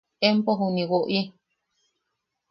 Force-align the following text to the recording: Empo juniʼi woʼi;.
Empo 0.29 0.51
juniʼi 0.59 0.85
woʼi;. 0.91 1.19